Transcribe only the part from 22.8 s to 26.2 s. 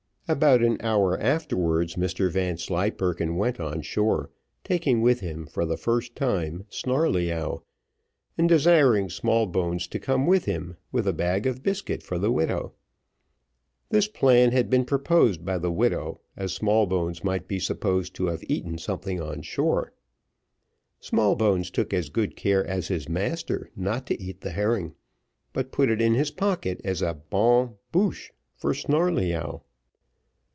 his master not to eat the herring, but put it in